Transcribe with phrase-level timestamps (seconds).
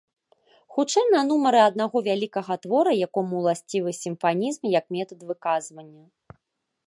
[0.75, 6.03] Хутчэй на нумары аднаго вялікага твора, якому ўласцівы сімфанізм як метад выказвання.